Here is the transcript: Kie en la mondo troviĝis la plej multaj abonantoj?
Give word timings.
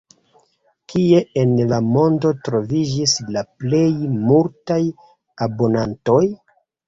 Kie 0.91 1.19
en 1.41 1.51
la 1.71 1.77
mondo 1.97 2.31
troviĝis 2.47 3.13
la 3.35 3.43
plej 3.63 3.83
multaj 4.31 4.79
abonantoj? 5.47 6.25